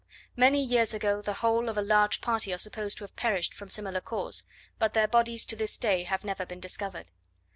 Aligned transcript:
Many 0.35 0.63
years 0.63 0.95
ago 0.95 1.21
the 1.21 1.31
whole 1.45 1.69
of 1.69 1.77
a 1.77 1.81
large 1.83 2.21
party 2.21 2.51
are 2.51 2.57
supposed 2.57 2.97
to 2.97 3.03
have 3.03 3.15
perished 3.15 3.53
from 3.53 3.67
a 3.67 3.71
similar 3.71 4.01
cause, 4.01 4.43
but 4.79 4.95
their 4.95 5.07
bodies 5.07 5.45
to 5.45 5.55
this 5.55 5.77
day 5.77 6.05
have 6.05 6.23
never 6.25 6.43
been 6.43 6.59
discovered. 6.59 7.11